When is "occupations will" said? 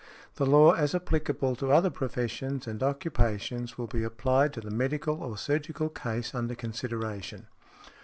2.81-3.85